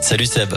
Salut 0.00 0.26
Seb. 0.26 0.54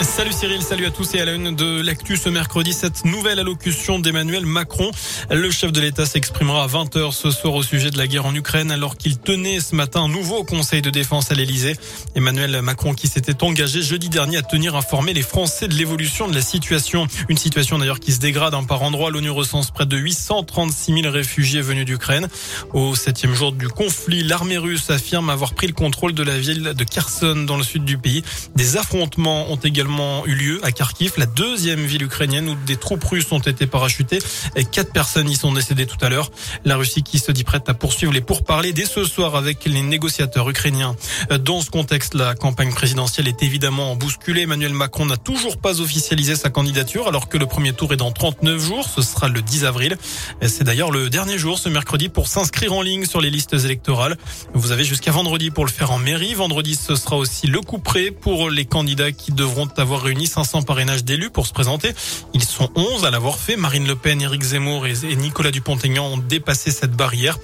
Salut 0.00 0.32
Cyril, 0.32 0.62
salut 0.62 0.84
à 0.84 0.90
tous 0.90 1.14
et 1.14 1.20
à 1.20 1.24
la 1.24 1.32
une 1.32 1.56
de 1.56 1.80
l'actu 1.80 2.18
ce 2.18 2.28
mercredi, 2.28 2.74
cette 2.74 3.06
nouvelle 3.06 3.38
allocution 3.38 3.98
d'Emmanuel 3.98 4.44
Macron. 4.44 4.90
Le 5.30 5.50
chef 5.50 5.72
de 5.72 5.80
l'État 5.80 6.04
s'exprimera 6.04 6.64
à 6.64 6.66
20h 6.66 7.12
ce 7.12 7.30
soir 7.30 7.54
au 7.54 7.62
sujet 7.62 7.90
de 7.90 7.96
la 7.96 8.06
guerre 8.06 8.26
en 8.26 8.34
Ukraine 8.34 8.70
alors 8.70 8.98
qu'il 8.98 9.18
tenait 9.18 9.58
ce 9.58 9.74
matin 9.74 10.02
un 10.02 10.08
nouveau 10.08 10.44
conseil 10.44 10.82
de 10.82 10.90
défense 10.90 11.30
à 11.30 11.34
l'Elysée. 11.34 11.76
Emmanuel 12.14 12.60
Macron 12.60 12.92
qui 12.92 13.08
s'était 13.08 13.42
engagé 13.42 13.80
jeudi 13.80 14.10
dernier 14.10 14.36
à 14.36 14.42
tenir 14.42 14.76
informer 14.76 15.14
les 15.14 15.22
Français 15.22 15.66
de 15.66 15.74
l'évolution 15.74 16.28
de 16.28 16.34
la 16.34 16.42
situation. 16.42 17.06
Une 17.30 17.38
situation 17.38 17.78
d'ailleurs 17.78 18.00
qui 18.00 18.12
se 18.12 18.20
dégrade 18.20 18.52
un 18.52 18.64
par 18.64 18.82
endroit. 18.82 19.10
L'ONU 19.10 19.30
recense 19.30 19.70
près 19.70 19.86
de 19.86 19.96
836 19.96 21.02
000 21.02 21.10
réfugiés 21.10 21.62
venus 21.62 21.86
d'Ukraine. 21.86 22.28
Au 22.74 22.94
septième 22.94 23.34
jour 23.34 23.52
du 23.52 23.68
conflit, 23.68 24.22
l'armée 24.22 24.58
russe 24.58 24.90
affirme 24.90 25.30
avoir 25.30 25.54
pris 25.54 25.68
le 25.68 25.74
contrôle 25.74 26.12
de 26.12 26.22
la 26.22 26.38
ville 26.38 26.74
de 26.74 26.84
Kherson 26.84 27.44
dans 27.46 27.56
le 27.56 27.64
sud 27.64 27.84
du 27.84 27.96
pays. 27.96 28.22
Des 28.56 28.76
affrontements 28.76 29.50
ont 29.50 29.56
également 29.56 29.85
eu 30.26 30.34
lieu 30.34 30.60
à 30.64 30.72
Kharkiv, 30.72 31.12
la 31.16 31.26
deuxième 31.26 31.84
ville 31.84 32.02
ukrainienne 32.02 32.48
où 32.48 32.54
des 32.66 32.76
troupes 32.76 33.04
russes 33.04 33.30
ont 33.30 33.38
été 33.38 33.66
parachutées. 33.66 34.18
Et 34.54 34.64
quatre 34.64 34.92
personnes 34.92 35.28
y 35.28 35.36
sont 35.36 35.52
décédées 35.52 35.86
tout 35.86 36.02
à 36.04 36.08
l'heure. 36.08 36.30
La 36.64 36.76
Russie 36.76 37.02
qui 37.02 37.18
se 37.18 37.32
dit 37.32 37.44
prête 37.44 37.68
à 37.68 37.74
poursuivre 37.74 38.12
les 38.12 38.20
pourparlers 38.20 38.72
dès 38.72 38.84
ce 38.84 39.04
soir 39.04 39.36
avec 39.36 39.64
les 39.64 39.82
négociateurs 39.82 40.48
ukrainiens. 40.48 40.96
Dans 41.40 41.60
ce 41.60 41.70
contexte, 41.70 42.14
la 42.14 42.34
campagne 42.34 42.72
présidentielle 42.72 43.28
est 43.28 43.42
évidemment 43.42 43.96
bousculée. 43.96 44.42
Emmanuel 44.42 44.72
Macron 44.72 45.06
n'a 45.06 45.16
toujours 45.16 45.56
pas 45.56 45.80
officialisé 45.80 46.36
sa 46.36 46.50
candidature 46.50 47.08
alors 47.08 47.28
que 47.28 47.38
le 47.38 47.46
premier 47.46 47.72
tour 47.72 47.92
est 47.92 47.96
dans 47.96 48.12
39 48.12 48.60
jours. 48.60 48.88
Ce 48.88 49.02
sera 49.02 49.28
le 49.28 49.42
10 49.42 49.64
avril. 49.64 49.96
C'est 50.42 50.64
d'ailleurs 50.64 50.90
le 50.90 51.10
dernier 51.10 51.38
jour 51.38 51.58
ce 51.58 51.68
mercredi 51.68 52.08
pour 52.08 52.28
s'inscrire 52.28 52.72
en 52.72 52.82
ligne 52.82 53.06
sur 53.06 53.20
les 53.20 53.30
listes 53.30 53.54
électorales. 53.54 54.16
Vous 54.54 54.72
avez 54.72 54.84
jusqu'à 54.84 55.12
vendredi 55.12 55.50
pour 55.50 55.64
le 55.64 55.70
faire 55.70 55.90
en 55.90 55.98
mairie. 55.98 56.34
Vendredi, 56.34 56.74
ce 56.74 56.96
sera 56.96 57.16
aussi 57.16 57.46
le 57.46 57.60
coup 57.60 57.78
près 57.78 58.10
pour 58.10 58.50
les 58.50 58.64
candidats 58.64 59.12
qui 59.12 59.32
devront 59.32 59.68
avoir 59.78 60.02
réuni 60.02 60.26
500 60.26 60.62
parrainages 60.62 61.04
d'élus 61.04 61.30
pour 61.30 61.46
se 61.46 61.52
présenter. 61.52 61.92
Ils 62.34 62.44
sont 62.44 62.70
11 62.74 63.04
à 63.04 63.10
l'avoir 63.10 63.38
fait. 63.38 63.56
Marine 63.56 63.86
Le 63.86 63.96
Pen, 63.96 64.20
Éric 64.20 64.42
Zemmour 64.42 64.86
et 64.86 65.16
Nicolas 65.16 65.50
Dupont-Aignan 65.50 66.06
ont 66.06 66.18
dépassé 66.18 66.70
cette 66.70 66.92
barrière. 66.92 67.38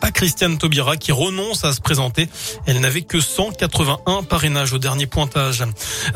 Pas 0.00 0.10
Christiane 0.10 0.58
Taubira 0.58 0.96
qui 0.96 1.12
renonce 1.12 1.64
à 1.64 1.72
se 1.72 1.80
présenter. 1.80 2.28
Elle 2.66 2.80
n'avait 2.80 3.02
que 3.02 3.20
181 3.20 4.22
parrainages 4.22 4.72
au 4.72 4.78
dernier 4.78 5.06
pointage. 5.06 5.64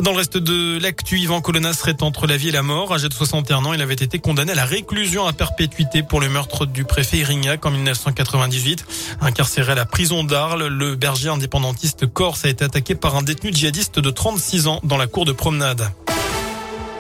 Dans 0.01 0.13
le 0.13 0.19
reste 0.19 0.37
de 0.37 0.79
l'actu, 0.81 1.19
Yvan 1.19 1.41
Colonna 1.41 1.73
serait 1.73 2.03
entre 2.03 2.27
la 2.27 2.37
vie 2.37 2.49
et 2.49 2.53
la 2.53 2.63
mort. 2.63 2.93
Âgé 2.93 3.09
de 3.09 3.15
61 3.15 3.65
ans, 3.65 3.73
il 3.73 3.83
avait 3.83 3.95
été 3.95 4.19
condamné 4.19 4.53
à 4.53 4.55
la 4.55 4.65
réclusion 4.65 5.27
à 5.27 5.33
perpétuité 5.33 6.03
pour 6.03 6.21
le 6.21 6.29
meurtre 6.29 6.67
du 6.67 6.85
préfet 6.85 7.19
Irignac 7.19 7.65
en 7.67 7.71
1998. 7.71 8.85
Incarcéré 9.21 9.73
à 9.73 9.75
la 9.75 9.87
prison 9.87 10.25
d'Arles, 10.25 10.67
le 10.67 10.97
berger 10.97 11.29
indépendantiste 11.29 12.07
corse 12.07 12.45
a 12.45 12.49
été 12.49 12.65
attaqué 12.65 12.95
par 12.95 13.17
un 13.17 13.23
détenu 13.23 13.53
djihadiste 13.53 13.99
de 13.99 14.11
36 14.11 14.67
ans 14.67 14.81
dans 14.85 14.97
la 14.97 15.07
cour 15.07 15.25
de 15.25 15.33
promenade. 15.33 15.58
надо. 15.59 16.08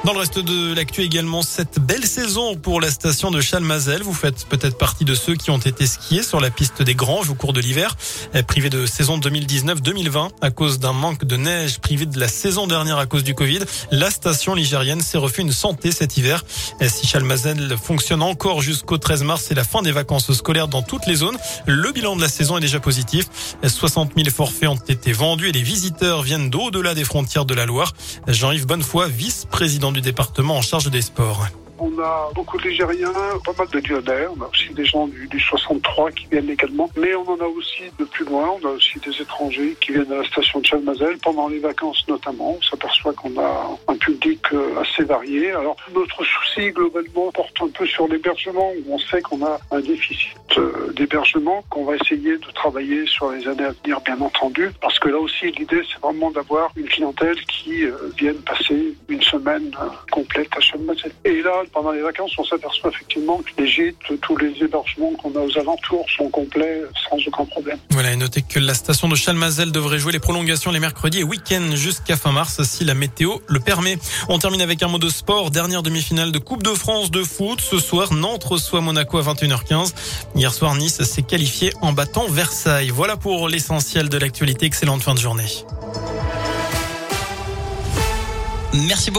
Dans 0.09 0.14
le 0.14 0.20
reste 0.20 0.39
de 0.39 0.73
l'actu 0.73 1.03
également, 1.03 1.42
cette 1.42 1.81
belle 1.81 2.06
saison 2.06 2.56
pour 2.56 2.81
la 2.81 2.91
station 2.91 3.31
de 3.31 3.42
Chalmazel. 3.42 4.03
Vous 4.03 4.15
faites 4.15 4.47
peut-être 4.47 4.78
partie 4.78 5.05
de 5.05 5.15
ceux 5.15 5.34
qui 5.34 5.50
ont 5.50 5.59
été 5.59 5.87
skiés 5.87 6.23
sur 6.23 6.41
la 6.41 6.48
piste 6.48 6.81
des 6.81 6.95
Granges 6.95 7.28
au 7.28 7.34
cours 7.34 7.53
de 7.53 7.61
l'hiver, 7.61 7.95
privé 8.47 8.70
de 8.70 8.87
saison 8.87 9.19
2019-2020 9.19 10.31
à 10.41 10.50
cause 10.50 10.78
d'un 10.78 10.95
manque 10.95 11.27
de 11.27 11.37
neige, 11.37 11.78
privé 11.81 12.06
de 12.06 12.19
la 12.19 12.27
saison 12.27 12.67
dernière 12.67 12.97
à 12.97 13.05
cause 13.05 13.23
du 13.23 13.34
Covid. 13.34 13.59
La 13.91 14.11
station 14.11 14.55
ligérienne 14.55 15.03
s'est 15.03 15.19
refait 15.19 15.42
une 15.42 15.53
santé 15.53 15.92
cet 15.92 16.17
hiver. 16.17 16.43
Si 16.81 17.06
Chalmazel 17.06 17.77
fonctionne 17.77 18.22
encore 18.22 18.62
jusqu'au 18.62 18.97
13 18.97 19.25
mars, 19.25 19.45
c'est 19.47 19.55
la 19.55 19.65
fin 19.65 19.83
des 19.83 19.93
vacances 19.93 20.33
scolaires 20.33 20.69
dans 20.69 20.81
toutes 20.81 21.06
les 21.06 21.17
zones. 21.17 21.37
Le 21.67 21.93
bilan 21.93 22.17
de 22.17 22.22
la 22.22 22.31
saison 22.31 22.56
est 22.56 22.62
déjà 22.62 22.81
positif. 22.81 23.27
60 23.62 24.12
000 24.17 24.31
forfaits 24.31 24.70
ont 24.70 24.77
été 24.77 25.12
vendus 25.12 25.50
et 25.50 25.53
les 25.53 25.62
visiteurs 25.62 26.22
viennent 26.22 26.48
d'au-delà 26.48 26.95
des 26.95 27.05
frontières 27.05 27.45
de 27.45 27.53
la 27.53 27.67
Loire. 27.67 27.93
Jean-Yves 28.27 28.65
Bonnefoy, 28.65 29.11
vice-président 29.11 29.93
du 29.93 29.98
département 30.01 30.57
en 30.57 30.63
charge 30.63 30.91
des 30.91 31.03
sports. 31.03 31.47
On 31.81 31.97
a 32.01 32.31
beaucoup 32.35 32.59
de 32.59 32.69
Ligériens, 32.69 33.13
pas 33.45 33.53
mal 33.57 33.69
de 33.69 33.79
Lyonnais, 33.79 34.27
on 34.37 34.43
a 34.43 34.49
aussi 34.49 34.75
des 34.75 34.84
gens 34.84 35.06
du, 35.06 35.39
63 35.39 36.11
qui 36.11 36.27
viennent 36.27 36.50
également, 36.50 36.91
mais 36.97 37.15
on 37.15 37.28
en 37.28 37.39
a 37.39 37.47
aussi 37.47 37.84
de 37.99 38.05
plus 38.05 38.25
loin, 38.25 38.50
on 38.61 38.67
a 38.67 38.72
aussi 38.72 38.99
des 38.99 39.22
étrangers 39.22 39.77
qui 39.81 39.93
viennent 39.93 40.11
à 40.12 40.17
la 40.17 40.25
station 40.25 40.59
de 40.59 40.67
Chalmazel 40.67 41.19
pendant 41.19 41.47
les 41.49 41.61
vacances 41.61 42.05
notamment. 42.09 42.56
On 42.59 42.62
s'aperçoit 42.62 43.12
qu'on 43.12 43.39
a 43.39 43.78
euh, 44.53 44.81
assez 44.81 45.04
varié. 45.04 45.50
Alors 45.53 45.76
notre 45.94 46.25
souci 46.25 46.70
globalement 46.70 47.31
porte 47.32 47.56
un 47.60 47.69
peu 47.69 47.86
sur 47.86 48.09
l'hébergement, 48.09 48.70
où 48.70 48.94
on 48.94 48.98
sait 48.98 49.20
qu'on 49.22 49.44
a 49.44 49.59
un 49.70 49.81
déficit 49.81 50.36
euh, 50.56 50.92
d'hébergement, 50.94 51.64
qu'on 51.70 51.84
va 51.84 51.97
essayer 51.97 52.36
de 52.36 52.50
travailler 52.54 53.06
sur 53.06 53.31
les 53.32 53.47
années 53.48 53.64
à 53.64 53.72
venir 53.82 54.00
bien 54.00 54.20
entendu, 54.20 54.70
parce 54.81 54.98
que 54.98 55.09
là 55.09 55.19
aussi 55.19 55.50
l'idée 55.53 55.82
c'est 55.92 56.00
vraiment 56.00 56.31
d'avoir 56.31 56.70
une 56.76 56.86
clientèle 56.86 57.41
qui 57.47 57.84
euh, 57.84 57.92
vienne 58.16 58.36
passer 58.36 58.94
une 59.09 59.22
semaine 59.22 59.70
complète 60.10 60.48
à 60.56 60.60
Chalmazel. 60.60 61.12
Et 61.25 61.42
là, 61.42 61.62
pendant 61.72 61.92
les 61.92 62.03
vacances, 62.03 62.32
on 62.38 62.44
s'aperçoit 62.44 62.91
effectivement 62.91 63.38
que 63.38 63.62
les 63.62 63.69
gîtes, 63.69 63.97
tous 64.20 64.36
les 64.36 64.53
hébergements 64.62 65.12
qu'on 65.15 65.34
a 65.36 65.41
aux 65.41 65.59
alentours 65.59 66.06
sont 66.16 66.28
complets 66.30 66.82
sans 67.09 67.16
aucun 67.26 67.44
problème. 67.44 67.78
Voilà, 67.91 68.12
et 68.12 68.16
notez 68.16 68.42
que 68.42 68.59
la 68.59 68.75
station 68.75 69.09
de 69.09 69.15
Chalmazel 69.15 69.72
devrait 69.72 69.98
jouer 69.98 70.12
les 70.12 70.19
prolongations 70.19 70.69
les 70.72 70.80
mercredis 70.80 71.20
et 71.20 71.25
week-ends 71.25 71.75
jusqu'à 71.75 72.16
fin 72.16 72.32
mars 72.32 72.62
si 72.62 72.84
la 72.84 72.94
météo 72.94 73.38
le 73.47 73.60
permet. 73.60 73.98
On 74.38 74.41
termine 74.41 74.62
avec 74.62 74.84
un 74.84 74.87
mot 74.87 74.99
de 74.99 75.09
sport. 75.09 75.50
Dernière 75.50 75.82
demi-finale 75.82 76.31
de 76.31 76.38
Coupe 76.38 76.62
de 76.62 76.72
France 76.72 77.10
de 77.10 77.25
foot. 77.25 77.60
Ce 77.60 77.81
soir, 77.81 78.12
Nantes 78.12 78.44
reçoit 78.44 78.81
Monaco 78.81 79.19
à 79.19 79.22
21h15. 79.22 79.93
Hier 80.37 80.54
soir, 80.54 80.76
Nice 80.76 81.03
s'est 81.03 81.22
qualifié 81.22 81.72
en 81.81 81.93
battant 81.93 82.28
Versailles. 82.28 82.91
Voilà 82.91 83.16
pour 83.16 83.48
l'essentiel 83.48 84.09
de 84.09 84.16
l'actualité. 84.16 84.66
Excellente 84.66 85.03
fin 85.03 85.15
de 85.15 85.19
journée. 85.19 85.65
Merci 88.75 89.10
beaucoup. 89.10 89.16